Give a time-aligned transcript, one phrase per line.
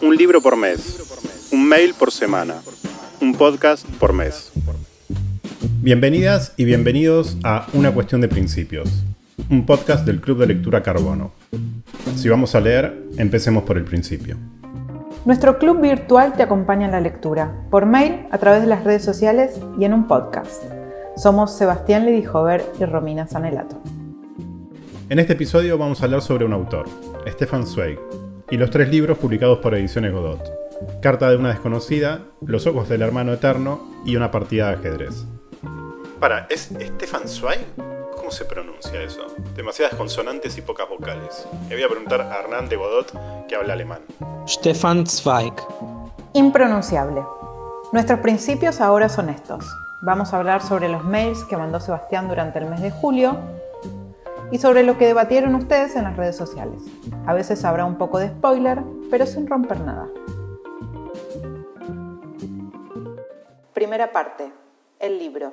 [0.00, 2.54] Un libro por mes, un mail por semana,
[3.20, 4.52] un podcast por mes.
[5.80, 8.88] Bienvenidas y bienvenidos a Una cuestión de principios,
[9.50, 11.32] un podcast del Club de Lectura Carbono.
[12.14, 14.36] Si vamos a leer, empecemos por el principio.
[15.24, 19.02] Nuestro club virtual te acompaña en la lectura, por mail, a través de las redes
[19.02, 20.62] sociales y en un podcast.
[21.16, 23.82] Somos Sebastián Lidijover y Romina Sanelato.
[25.08, 26.86] En este episodio vamos a hablar sobre un autor,
[27.26, 27.98] Stefan Zweig,
[28.50, 30.52] y los tres libros publicados por Ediciones Godot.
[31.00, 35.24] Carta de una desconocida, Los ojos del hermano eterno y una partida de ajedrez.
[36.20, 37.60] Para, ¿es Stefan Zweig?
[38.16, 39.26] ¿Cómo se pronuncia eso?
[39.54, 41.46] Demasiadas consonantes y pocas vocales.
[41.68, 43.12] Le voy a preguntar a Hernán de Godot,
[43.48, 44.00] que habla alemán.
[44.46, 45.54] Stefan Zweig.
[46.34, 47.22] Impronunciable.
[47.92, 49.64] Nuestros principios ahora son estos.
[50.00, 53.36] Vamos a hablar sobre los mails que mandó Sebastián durante el mes de julio,
[54.50, 56.82] y sobre lo que debatieron ustedes en las redes sociales.
[57.26, 58.80] A veces habrá un poco de spoiler,
[59.10, 60.08] pero sin romper nada.
[63.74, 64.50] Primera parte,
[64.98, 65.52] el libro.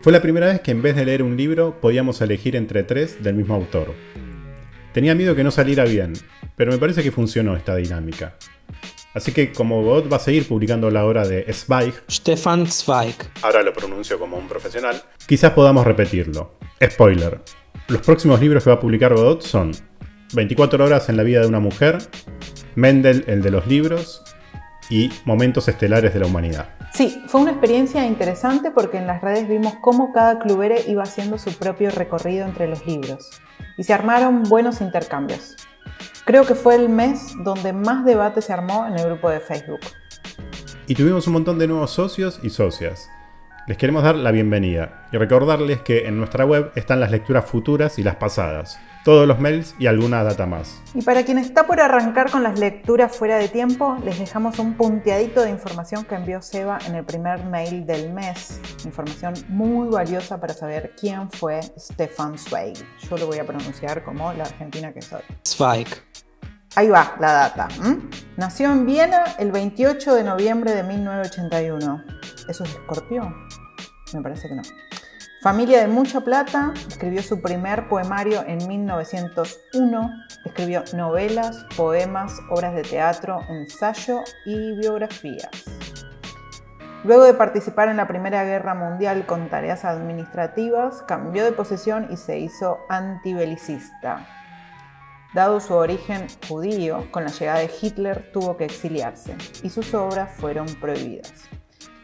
[0.00, 3.22] Fue la primera vez que en vez de leer un libro podíamos elegir entre tres
[3.22, 3.94] del mismo autor.
[4.92, 6.12] Tenía miedo que no saliera bien,
[6.56, 8.34] pero me parece que funcionó esta dinámica.
[9.14, 13.62] Así que como Godot va a seguir publicando la obra de Zweig, Stefan Zweig, ahora
[13.62, 16.58] lo pronuncio como un profesional, quizás podamos repetirlo.
[16.82, 17.40] Spoiler.
[17.88, 19.72] Los próximos libros que va a publicar Godot son
[20.34, 21.98] 24 horas en la vida de una mujer,
[22.74, 24.22] Mendel, el de los libros,
[24.90, 26.68] y Momentos Estelares de la Humanidad.
[26.92, 31.38] Sí, fue una experiencia interesante porque en las redes vimos cómo cada clubere iba haciendo
[31.38, 33.30] su propio recorrido entre los libros
[33.76, 35.56] y se armaron buenos intercambios.
[36.24, 39.80] Creo que fue el mes donde más debate se armó en el grupo de Facebook.
[40.86, 43.10] Y tuvimos un montón de nuevos socios y socias.
[43.66, 47.98] Les queremos dar la bienvenida y recordarles que en nuestra web están las lecturas futuras
[47.98, 50.80] y las pasadas, todos los mails y alguna data más.
[50.94, 54.78] Y para quien está por arrancar con las lecturas fuera de tiempo, les dejamos un
[54.78, 58.60] punteadito de información que envió Seba en el primer mail del mes.
[58.86, 62.78] Información muy valiosa para saber quién fue Stefan Zweig.
[63.10, 65.20] Yo lo voy a pronunciar como la argentina que soy.
[65.46, 66.13] Zweig.
[66.76, 67.68] Ahí va la data.
[68.36, 72.04] Nació en Viena el 28 de noviembre de 1981.
[72.48, 73.32] ¿Eso es escorpión?
[74.12, 74.62] Me parece que no.
[75.40, 80.10] Familia de mucha plata, escribió su primer poemario en 1901,
[80.46, 85.50] escribió novelas, poemas, obras de teatro, ensayo y biografías.
[87.04, 92.16] Luego de participar en la Primera Guerra Mundial con tareas administrativas, cambió de posición y
[92.16, 94.43] se hizo antibelicista.
[95.34, 99.34] Dado su origen judío, con la llegada de Hitler tuvo que exiliarse
[99.64, 101.32] y sus obras fueron prohibidas.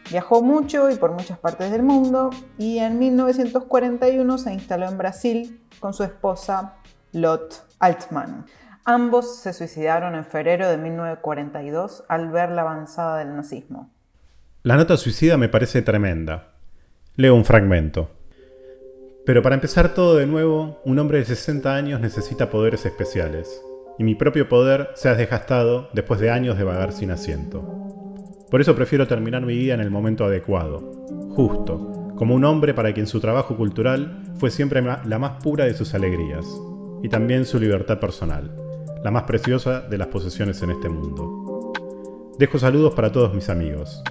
[0.09, 5.61] Viajó mucho y por muchas partes del mundo y en 1941 se instaló en Brasil
[5.79, 6.75] con su esposa
[7.13, 8.45] Lot Altman.
[8.83, 13.89] Ambos se suicidaron en febrero de 1942 al ver la avanzada del nazismo.
[14.63, 16.49] La nota suicida me parece tremenda.
[17.15, 18.09] Leo un fragmento.
[19.25, 23.61] Pero para empezar todo de nuevo, un hombre de 60 años necesita poderes especiales,
[23.99, 27.61] y mi propio poder se ha desgastado después de años de vagar sin asiento.
[28.49, 30.79] Por eso prefiero terminar mi vida en el momento adecuado,
[31.29, 35.75] justo, como un hombre para quien su trabajo cultural fue siempre la más pura de
[35.75, 36.45] sus alegrías,
[37.03, 38.55] y también su libertad personal,
[39.03, 41.73] la más preciosa de las posesiones en este mundo.
[42.39, 44.03] Dejo saludos para todos mis amigos.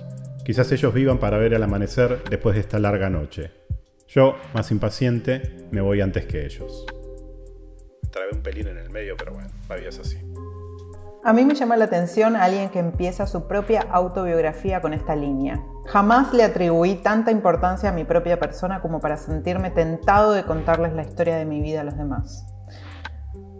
[0.44, 3.59] Quizás ellos vivan para ver el amanecer después de esta larga noche.
[4.12, 6.84] Yo, más impaciente, me voy antes que ellos.
[8.10, 10.19] Trabé un pelín en el medio, pero bueno, la es así.
[11.22, 15.62] A mí me llama la atención alguien que empieza su propia autobiografía con esta línea.
[15.87, 20.92] Jamás le atribuí tanta importancia a mi propia persona como para sentirme tentado de contarles
[20.92, 22.44] la historia de mi vida a los demás.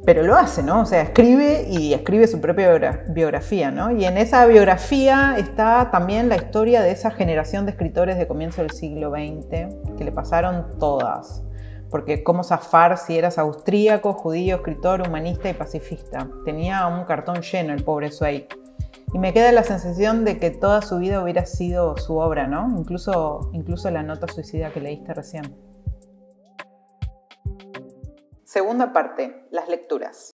[0.05, 0.81] Pero lo hace, ¿no?
[0.81, 3.91] O sea, escribe y escribe su propia biografía, ¿no?
[3.91, 8.63] Y en esa biografía está también la historia de esa generación de escritores de comienzo
[8.63, 11.43] del siglo XX que le pasaron todas
[11.91, 16.29] porque cómo zafar si eras austríaco, judío, escritor, humanista y pacifista.
[16.45, 18.47] Tenía un cartón lleno el pobre Zweig.
[19.13, 22.73] Y me queda la sensación de que toda su vida hubiera sido su obra, ¿no?
[22.79, 25.70] Incluso, incluso la nota suicida que leíste recién.
[28.53, 30.33] Segunda parte, las lecturas.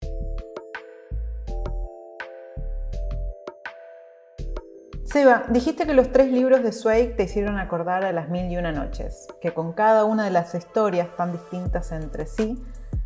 [5.05, 8.57] Seba, dijiste que los tres libros de Zweig te hicieron acordar a las mil y
[8.57, 12.59] una noches, que con cada una de las historias tan distintas entre sí,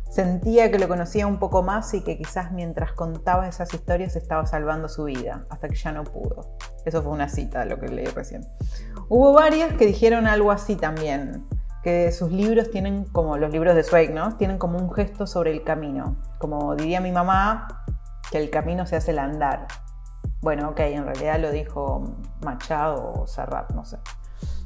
[0.09, 4.45] sentía que lo conocía un poco más y que quizás mientras contaba esas historias estaba
[4.45, 6.55] salvando su vida, hasta que ya no pudo.
[6.85, 8.47] Eso fue una cita, lo que leí recién.
[9.09, 11.49] Hubo varias que dijeron algo así también.
[11.83, 14.37] Que sus libros tienen como los libros de Zweig, ¿no?
[14.37, 16.15] Tienen como un gesto sobre el camino.
[16.37, 17.85] Como diría mi mamá,
[18.31, 19.67] que el camino se hace el andar.
[20.41, 23.97] Bueno, ok, en realidad lo dijo Machado o Serrat, no sé.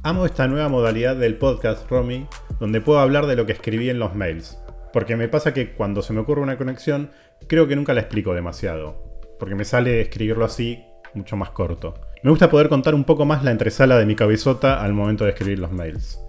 [0.02, 2.26] Amo esta nueva modalidad del podcast, Romy,
[2.60, 4.58] donde puedo hablar de lo que escribí en los mails.
[4.92, 7.10] Porque me pasa que cuando se me ocurre una conexión,
[7.48, 9.02] creo que nunca la explico demasiado.
[9.38, 10.82] Porque me sale escribirlo así
[11.14, 11.94] mucho más corto.
[12.22, 15.30] Me gusta poder contar un poco más la entresala de mi cabezota al momento de
[15.30, 16.20] escribir los mails.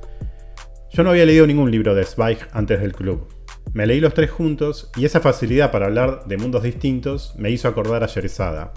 [0.91, 3.27] Yo no había leído ningún libro de Zweig antes del club.
[3.73, 7.67] Me leí los tres juntos y esa facilidad para hablar de mundos distintos me hizo
[7.67, 8.73] acordar a Yerezada.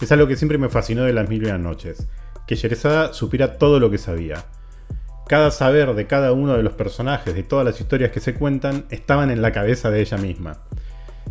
[0.00, 2.08] Es algo que siempre me fascinó de las mil y noches,
[2.46, 4.44] que Yerezada supiera todo lo que sabía.
[5.26, 8.84] Cada saber de cada uno de los personajes, de todas las historias que se cuentan,
[8.90, 10.62] estaban en la cabeza de ella misma.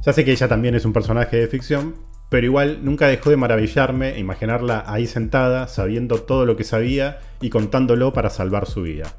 [0.03, 1.95] Ya sé que ella también es un personaje de ficción,
[2.29, 7.19] pero igual nunca dejó de maravillarme e imaginarla ahí sentada, sabiendo todo lo que sabía
[7.39, 9.13] y contándolo para salvar su vida.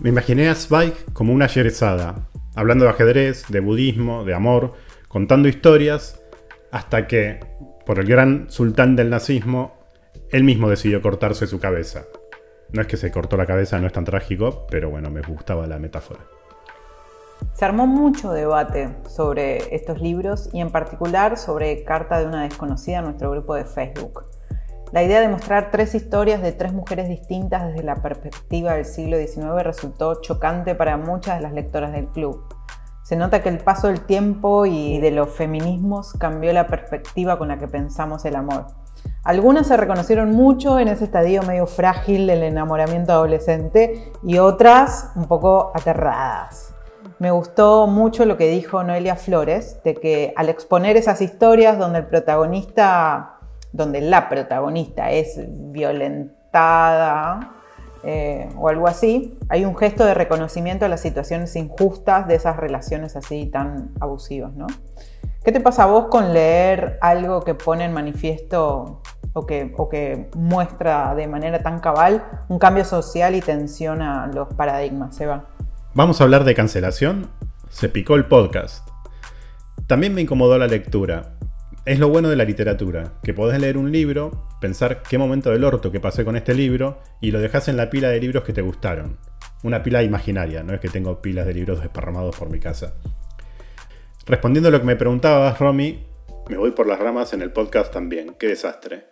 [0.00, 4.74] Me imaginé a Zweig como una yerezada, hablando de ajedrez, de budismo, de amor,
[5.08, 6.22] contando historias,
[6.70, 7.40] hasta que,
[7.84, 9.74] por el gran sultán del nazismo,
[10.30, 12.04] él mismo decidió cortarse su cabeza.
[12.72, 15.66] No es que se cortó la cabeza, no es tan trágico, pero bueno, me gustaba
[15.66, 16.20] la metáfora.
[17.54, 22.98] Se armó mucho debate sobre estos libros y en particular sobre Carta de una desconocida
[22.98, 24.26] en nuestro grupo de Facebook.
[24.90, 29.18] La idea de mostrar tres historias de tres mujeres distintas desde la perspectiva del siglo
[29.18, 32.42] XIX resultó chocante para muchas de las lectoras del club.
[33.02, 37.48] Se nota que el paso del tiempo y de los feminismos cambió la perspectiva con
[37.48, 38.66] la que pensamos el amor.
[39.24, 45.26] Algunas se reconocieron mucho en ese estadio medio frágil del enamoramiento adolescente y otras un
[45.26, 46.74] poco aterradas.
[47.18, 51.98] Me gustó mucho lo que dijo Noelia Flores, de que al exponer esas historias donde
[51.98, 53.37] el protagonista
[53.78, 55.40] donde la protagonista es
[55.72, 57.54] violentada
[58.02, 62.56] eh, o algo así, hay un gesto de reconocimiento a las situaciones injustas de esas
[62.56, 64.66] relaciones así tan abusivas, ¿no?
[65.44, 69.00] ¿Qué te pasa a vos con leer algo que pone en manifiesto
[69.32, 74.48] o que, o que muestra de manera tan cabal un cambio social y tensiona los
[74.54, 75.46] paradigmas, Seba?
[75.94, 77.30] Vamos a hablar de cancelación.
[77.70, 78.88] Se picó el podcast.
[79.86, 81.36] También me incomodó la lectura,
[81.84, 85.64] es lo bueno de la literatura, que podés leer un libro, pensar qué momento del
[85.64, 88.52] orto que pasé con este libro y lo dejas en la pila de libros que
[88.52, 89.18] te gustaron.
[89.62, 92.94] Una pila imaginaria, no es que tengo pilas de libros desparramados por mi casa.
[94.26, 96.06] Respondiendo a lo que me preguntabas, Romy,
[96.48, 99.06] me voy por las ramas en el podcast también, qué desastre.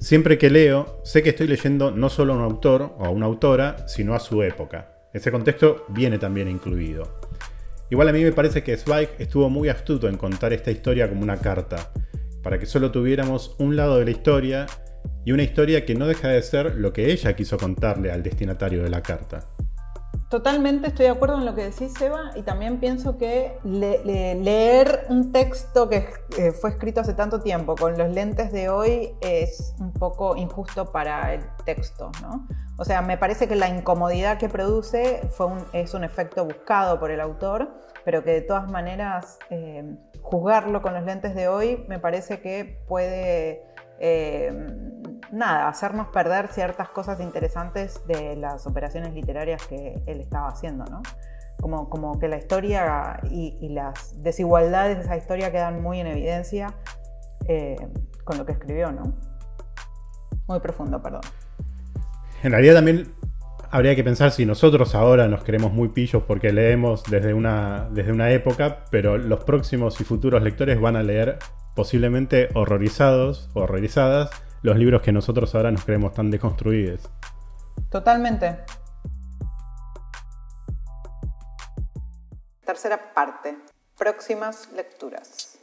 [0.00, 3.26] Siempre que leo, sé que estoy leyendo no solo a un autor o a una
[3.26, 4.94] autora, sino a su época.
[5.12, 7.20] Ese contexto viene también incluido.
[7.90, 11.22] Igual a mí me parece que Zweig estuvo muy astuto en contar esta historia como
[11.22, 11.90] una carta,
[12.40, 14.66] para que solo tuviéramos un lado de la historia
[15.24, 18.84] y una historia que no deja de ser lo que ella quiso contarle al destinatario
[18.84, 19.49] de la carta.
[20.30, 25.32] Totalmente estoy de acuerdo en lo que decís, Eva, y también pienso que leer un
[25.32, 26.06] texto que
[26.52, 31.34] fue escrito hace tanto tiempo con los lentes de hoy es un poco injusto para
[31.34, 32.46] el texto, ¿no?
[32.78, 37.10] O sea, me parece que la incomodidad que produce fue es un efecto buscado por
[37.10, 37.68] el autor,
[38.04, 42.84] pero que de todas maneras eh, juzgarlo con los lentes de hoy me parece que
[42.86, 43.64] puede
[43.98, 44.52] eh,
[45.32, 51.02] nada, hacernos perder ciertas cosas interesantes de las operaciones literarias que él estaba haciendo, ¿no?
[51.60, 56.74] Como, como que la historia y, las desigualdades de esa historia quedan muy en evidencia
[57.46, 57.76] eh,
[58.24, 59.12] con lo que escribió, ¿no?
[60.46, 61.20] Muy profundo, perdón.
[62.42, 63.12] En realidad también
[63.70, 68.12] habría que pensar si nosotros ahora nos queremos muy pillos porque leemos desde una, desde
[68.12, 71.38] una época, pero los próximos y futuros lectores van a leer
[71.76, 74.30] posiblemente horrorizados horrorizadas
[74.62, 77.10] los libros que nosotros ahora nos creemos tan deconstruidos.
[77.88, 78.58] Totalmente.
[82.64, 83.56] Tercera parte.
[83.98, 85.58] Próximas lecturas.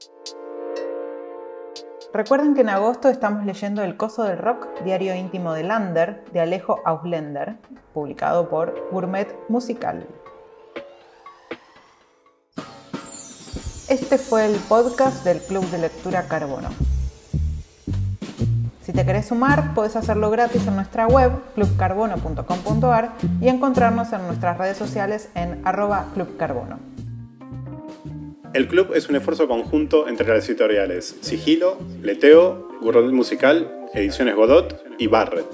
[2.14, 6.40] Recuerden que en agosto estamos leyendo El Coso del Rock, diario íntimo de Lander, de
[6.40, 7.58] Alejo Auslender,
[7.94, 10.08] publicado por Gourmet Musical.
[13.90, 16.70] Este fue el podcast del Club de Lectura Carbono.
[18.88, 24.58] Si te querés sumar, puedes hacerlo gratis en nuestra web, clubcarbono.com.ar, y encontrarnos en nuestras
[24.58, 26.80] redes sociales en arroba clubcarbono.
[28.54, 34.82] El club es un esfuerzo conjunto entre las editoriales Sigilo, Leteo, Gourmet Musical, Ediciones Godot
[34.98, 35.48] y Barrett.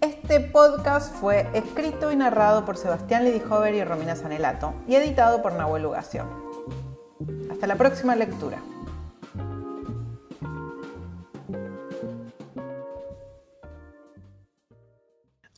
[0.00, 5.52] Este podcast fue escrito y narrado por Sebastián Lidihover y Romina Sanelato y editado por
[5.52, 6.28] Nahuel Lugación.
[7.50, 8.56] Hasta la próxima lectura.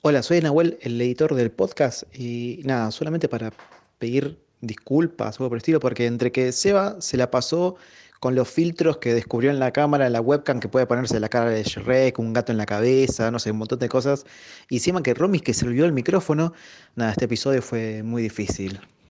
[0.02, 3.52] Hola, soy Nahuel, el editor del podcast, y nada, solamente para
[3.98, 7.76] pedir disculpas algo por el estilo, porque entre que Seba se la pasó
[8.18, 11.50] con los filtros que descubrió en la cámara, la webcam, que puede ponerse la cara
[11.50, 14.24] de Shrek, un gato en la cabeza, no sé, un montón de cosas,
[14.70, 16.54] y encima que Romy que se olvidó el micrófono,
[16.96, 18.80] nada, este episodio fue muy difícil.